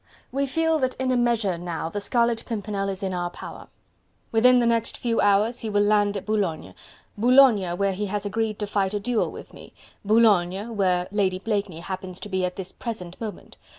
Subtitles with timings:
[0.31, 3.67] We feel that in a measure now the Scarlet Pimpernel is in our power.
[4.31, 6.73] Within the next few hours he will land at Boulogne...
[7.19, 9.75] Boulogne, where he has agreed to fight a duel with me...
[10.03, 13.57] Boulogne, where Lady Blakeney happens to be at this present moment...